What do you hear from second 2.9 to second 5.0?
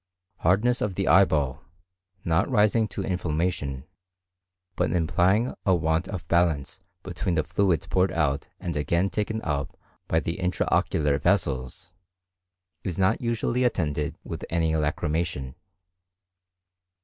inflammation, but